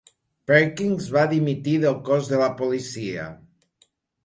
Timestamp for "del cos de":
1.85-2.41